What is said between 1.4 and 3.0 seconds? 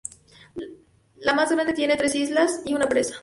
grande tiene tres islas y una